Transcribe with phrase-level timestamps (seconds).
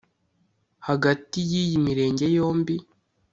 [0.87, 2.75] hagati y’iyi mirenge yombi